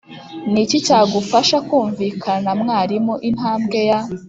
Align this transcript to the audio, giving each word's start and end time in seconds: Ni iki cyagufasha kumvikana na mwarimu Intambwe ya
Ni 0.51 0.59
iki 0.65 0.77
cyagufasha 0.85 1.57
kumvikana 1.67 2.41
na 2.53 2.53
mwarimu 2.61 3.13
Intambwe 3.29 3.79
ya 3.89 3.99